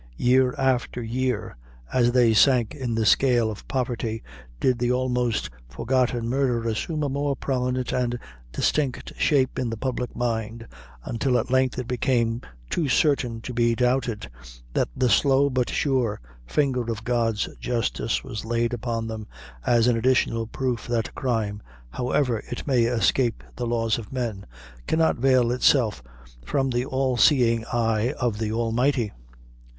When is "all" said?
26.87-27.17